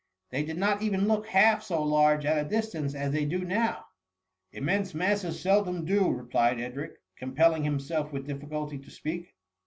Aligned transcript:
They 0.31 0.41
did 0.41 0.57
not 0.57 0.81
even 0.81 1.07
look 1.07 1.27
half 1.27 1.61
so 1.61 1.83
large 1.83 2.25
at 2.25 2.43
a 2.43 2.49
distance 2.49 2.95
as 2.95 3.11
they 3.13 3.23
do 3.23 3.45
now.'"'' 3.45 3.85
Immense 4.59 4.95
masses 4.95 5.39
seldom 5.39 5.85
do/" 5.85 6.09
replied 6.09 6.59
Edric; 6.59 6.93
compelling 7.17 7.63
himself 7.65 8.11
with 8.11 8.25
difficulty 8.25 8.79
to 8.79 8.89
speak. 8.89 9.35